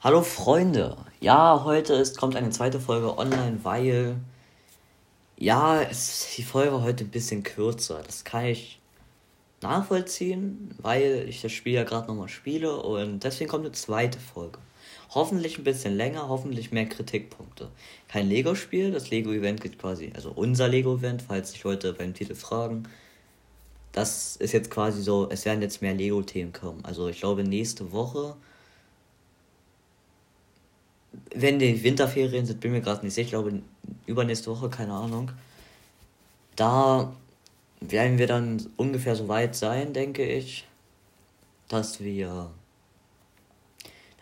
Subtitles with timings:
[0.00, 0.94] Hallo Freunde.
[1.20, 4.16] Ja, heute ist, kommt eine zweite Folge online, weil
[5.38, 8.02] ja, es ist die Folge heute ein bisschen kürzer.
[8.04, 8.78] Das kann ich
[9.62, 14.58] nachvollziehen, weil ich das Spiel ja gerade nochmal spiele und deswegen kommt eine zweite Folge.
[15.10, 17.70] Hoffentlich ein bisschen länger, hoffentlich mehr Kritikpunkte.
[18.06, 22.86] Kein Lego-Spiel, das Lego-Event geht quasi, also unser Lego-Event, falls sich Leute beim Titel fragen.
[23.92, 26.84] Das ist jetzt quasi so, es werden jetzt mehr Lego-Themen kommen.
[26.84, 28.36] Also ich glaube nächste Woche
[31.34, 33.62] wenn die Winterferien sind, bin mir gerade nicht sicher, ich glaube
[34.06, 35.32] übernächste Woche, keine Ahnung.
[36.56, 37.12] Da
[37.80, 40.66] werden wir dann ungefähr so weit sein, denke ich,
[41.68, 42.50] dass wir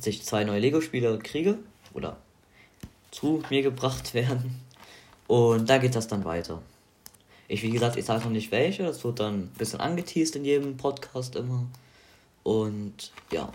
[0.00, 1.58] dass ich zwei neue Lego-Spiele kriege
[1.92, 2.16] oder
[3.10, 4.60] zu mir gebracht werden.
[5.26, 6.62] Und da geht das dann weiter.
[7.48, 10.44] Ich, wie gesagt, ich sage noch nicht welche, das wird dann ein bisschen angeteased in
[10.44, 11.66] jedem Podcast immer.
[12.44, 13.52] Und ja.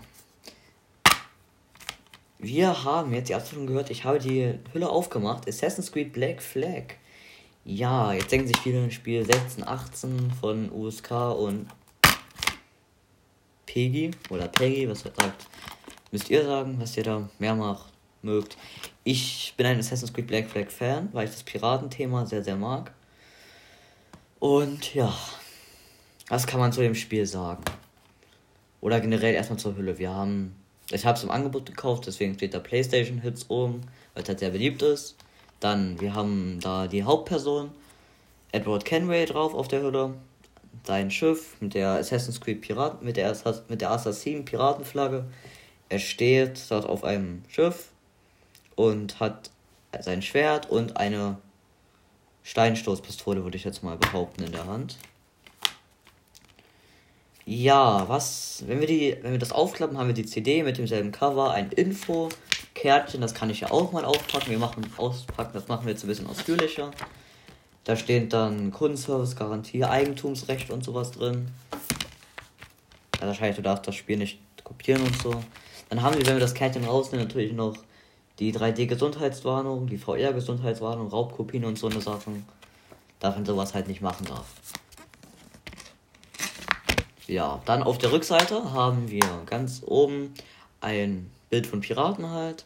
[2.38, 5.48] Wir haben jetzt, ihr habt schon gehört, ich habe die Hülle aufgemacht.
[5.48, 6.94] Assassin's Creed Black Flag.
[7.64, 11.66] Ja, jetzt denken sich viele Spiel 16, 18 von USK und
[13.64, 15.46] Peggy oder Peggy, was er sagt.
[16.12, 18.56] Müsst ihr sagen, was ihr da mehr macht, mögt.
[19.02, 22.92] Ich bin ein Assassin's Creed Black Flag Fan, weil ich das Piratenthema sehr, sehr mag.
[24.38, 25.12] Und ja,
[26.28, 27.64] was kann man zu dem Spiel sagen?
[28.80, 29.98] Oder generell erstmal zur Hülle.
[29.98, 30.54] Wir haben
[30.90, 33.82] ich habe es im Angebot gekauft, deswegen steht da PlayStation Hits oben,
[34.14, 35.16] weil es halt sehr beliebt ist.
[35.60, 37.70] Dann, wir haben da die Hauptperson,
[38.52, 40.14] Edward Kenway drauf auf der Hülle.
[40.84, 43.34] Sein Schiff mit der Assassin's Creed Piraten, mit der,
[43.68, 45.24] mit der Assassin Piratenflagge.
[45.88, 47.90] Er steht dort auf einem Schiff
[48.76, 49.50] und hat
[50.00, 51.38] sein Schwert und eine
[52.44, 54.96] Steinstoßpistole, würde ich jetzt mal behaupten, in der Hand.
[57.48, 61.12] Ja, was, wenn wir die, wenn wir das aufklappen, haben wir die CD mit demselben
[61.12, 64.50] Cover, ein Info-Kärtchen, das kann ich ja auch mal aufpacken.
[64.50, 66.90] Wir machen auspacken, das machen wir jetzt ein bisschen ausführlicher.
[67.84, 71.46] Da steht dann Kundenservice, Garantie, Eigentumsrecht und sowas drin.
[73.20, 75.40] Ja, wahrscheinlich, du darfst das Spiel nicht kopieren und so.
[75.88, 77.76] Dann haben wir, wenn wir das Kärtchen rausnehmen, natürlich noch
[78.40, 82.44] die 3D-Gesundheitswarnung, die VR-Gesundheitswarnung, Raubkopien und so eine Sachen.
[83.20, 84.46] Darf man sowas halt nicht machen darf.
[87.26, 90.32] Ja, dann auf der Rückseite haben wir ganz oben
[90.80, 92.64] ein Bild von Piraten halt.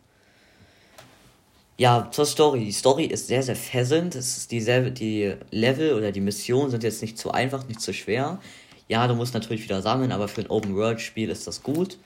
[1.79, 2.65] Ja, zur Story.
[2.65, 4.15] Die Story ist sehr, sehr fesselnd.
[4.15, 7.93] Es ist dieselbe, die Level oder die Missionen sind jetzt nicht zu einfach, nicht zu
[7.93, 8.41] schwer.
[8.89, 11.99] Ja, du musst natürlich wieder sammeln, aber für ein Open-World-Spiel ist das gut.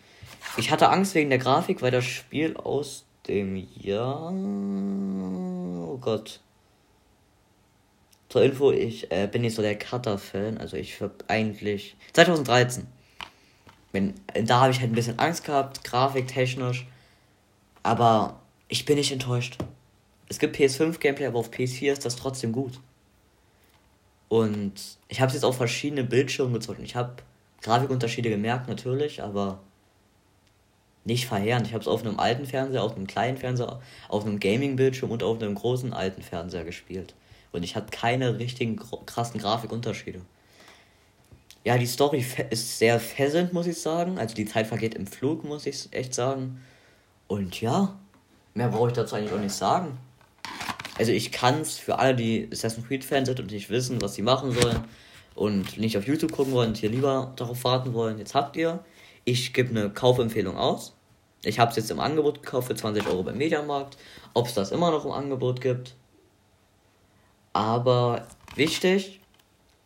[0.57, 4.33] Ich hatte Angst wegen der Grafik, weil das Spiel aus dem Jahr.
[4.33, 6.41] Oh Gott.
[8.29, 10.59] Zur Info, ich äh, bin nicht so der Cutter-Fan.
[10.59, 11.97] Also ich hab eigentlich.
[12.15, 12.87] 2013.
[13.93, 14.15] Wenn,
[14.45, 16.87] da habe ich halt ein bisschen Angst gehabt, grafiktechnisch.
[17.83, 18.41] Aber
[18.71, 19.59] ich bin nicht enttäuscht.
[20.29, 22.81] Es gibt PS5-Gameplay, aber auf PS4 ist das trotzdem gut.
[24.29, 24.75] Und
[25.09, 26.85] ich habe es jetzt auf verschiedene Bildschirme gezogen.
[26.85, 27.17] Ich habe
[27.63, 29.61] Grafikunterschiede gemerkt, natürlich, aber
[31.05, 31.67] nicht verheerend.
[31.67, 35.25] Ich habe es auf einem alten Fernseher, auf einem kleinen Fernseher, auf einem Gaming-Bildschirm und
[35.25, 37.15] auf einem großen alten Fernseher gespielt.
[37.51, 40.21] Und ich hatte keine richtigen krassen Grafikunterschiede.
[41.65, 44.17] Ja, die Story ist sehr fesselnd, muss ich sagen.
[44.17, 46.61] Also die Zeit vergeht im Flug, muss ich echt sagen.
[47.27, 47.99] Und ja,
[48.55, 49.99] mehr brauche ich dazu eigentlich auch nicht sagen.
[50.99, 54.14] Also ich kann es für alle, die Assassin's Creed Fans sind und nicht wissen, was
[54.14, 54.85] sie machen sollen
[55.35, 58.85] und nicht auf YouTube gucken wollen und hier lieber darauf warten wollen, jetzt habt ihr.
[59.25, 60.94] Ich gebe eine Kaufempfehlung aus.
[61.43, 63.97] Ich habe es jetzt im Angebot gekauft für 20 Euro beim Mediamarkt.
[64.35, 65.94] Ob es das immer noch im Angebot gibt.
[67.52, 69.20] Aber wichtig,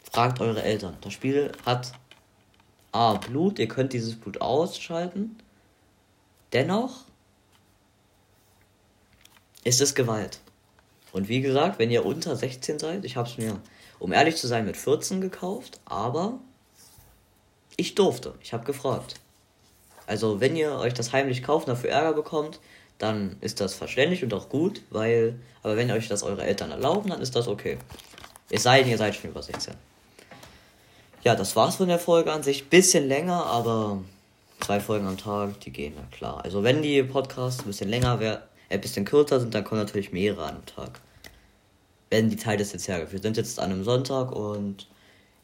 [0.02, 0.96] fragt eure Eltern.
[1.00, 1.92] Das Spiel hat
[2.92, 3.14] A.
[3.14, 5.36] Blut, ihr könnt dieses Blut ausschalten.
[6.52, 7.04] Dennoch
[9.64, 10.38] ist es Gewalt.
[11.12, 13.60] Und wie gesagt, wenn ihr unter 16 seid, ich habe es mir,
[13.98, 16.38] um ehrlich zu sein, mit 14 gekauft, aber
[17.76, 18.34] ich durfte.
[18.42, 19.16] Ich habe gefragt.
[20.06, 22.60] Also, wenn ihr euch das heimlich kauft und dafür Ärger bekommt,
[22.98, 27.10] dann ist das verständlich und auch gut, weil, aber wenn euch das eure Eltern erlauben,
[27.10, 27.78] dann ist das okay.
[28.50, 29.74] Es sei denn, ihr seid schon über 16.
[31.22, 32.68] Ja, das war's von der Folge an sich.
[32.68, 34.02] Bisschen länger, aber
[34.60, 36.44] zwei Folgen am Tag, die gehen, na klar.
[36.44, 40.12] Also, wenn die Podcasts ein bisschen länger werden, ein bisschen kürzer sind, dann kommen natürlich
[40.12, 41.00] mehrere am Tag.
[42.10, 43.22] Wenn die Zeit ist jetzt hergeführt.
[43.22, 44.86] Wir sind jetzt an einem Sonntag und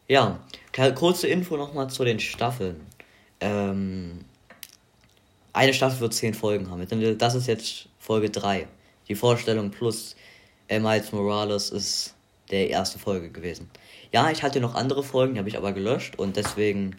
[0.09, 0.41] ja,
[0.95, 2.81] kurze Info nochmal zu den Staffeln.
[3.41, 4.25] Ähm,
[5.53, 7.19] eine Staffel wird zehn Folgen haben.
[7.19, 8.67] Das ist jetzt Folge 3.
[9.09, 10.15] Die Vorstellung plus
[10.69, 12.15] Miles Morales ist
[12.51, 13.71] der erste Folge gewesen.
[14.13, 16.97] Ja, ich hatte noch andere Folgen, die habe ich aber gelöscht und deswegen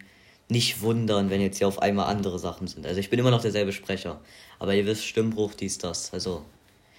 [0.52, 2.86] nicht wundern, wenn jetzt hier auf einmal andere Sachen sind.
[2.86, 4.20] Also ich bin immer noch derselbe Sprecher.
[4.60, 6.14] Aber ihr wisst, Stimmbruch, dies, das.
[6.14, 6.44] Also,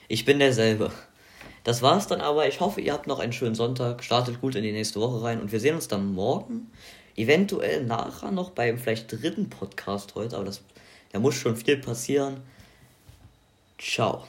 [0.08, 0.90] ich bin derselbe.
[1.62, 2.48] Das war's dann aber.
[2.48, 4.02] Ich hoffe, ihr habt noch einen schönen Sonntag.
[4.02, 5.40] Startet gut in die nächste Woche rein.
[5.40, 6.70] Und wir sehen uns dann morgen.
[7.14, 10.36] Eventuell nachher noch beim vielleicht dritten Podcast heute.
[10.36, 10.62] Aber das,
[11.12, 12.38] da muss schon viel passieren.
[13.78, 14.24] Ciao.